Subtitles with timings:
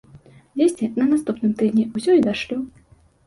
[0.59, 2.57] Дзесьці на наступным тыдні ўсё і дашлю.